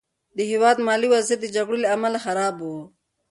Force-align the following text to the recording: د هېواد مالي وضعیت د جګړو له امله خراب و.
د 0.37 0.39
هېواد 0.51 0.77
مالي 0.87 1.07
وضعیت 1.13 1.39
د 1.41 1.47
جګړو 1.55 1.77
له 1.83 1.87
امله 1.95 2.17
خراب 2.25 2.55
و. 2.61 2.65